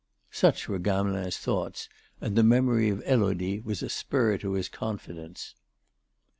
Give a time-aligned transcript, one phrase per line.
[0.31, 1.87] Such were Gamelin's thoughts,
[2.19, 5.53] and the memory of Élodie was a spur to his confidence.